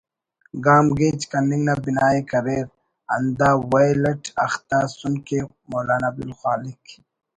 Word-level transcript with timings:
گام 0.65 0.85
گیج 0.97 1.19
کننگ 1.31 1.63
نا 1.67 1.73
بنا 1.83 2.07
ءِ 2.17 2.21
کریر 2.29 2.65
ہندا 3.13 3.49
ویل 3.71 4.03
اٹ 4.09 4.23
اختہ 4.45 4.79
ئسن 4.85 5.13
کہ 5.25 5.37
مولانا 5.69 6.05
عبدالخالق 6.11 6.81